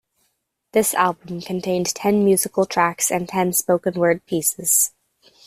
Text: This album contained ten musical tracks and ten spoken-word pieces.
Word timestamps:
This 0.71 0.95
album 0.95 1.41
contained 1.41 1.93
ten 1.93 2.25
musical 2.25 2.65
tracks 2.65 3.11
and 3.11 3.29
ten 3.29 3.53
spoken-word 3.53 4.25
pieces. 4.25 4.93